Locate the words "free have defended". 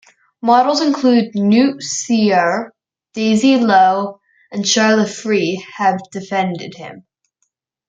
5.13-6.73